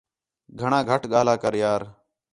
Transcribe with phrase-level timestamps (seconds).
[0.59, 1.81] گھݨاں گھ ڳاہلا کر یار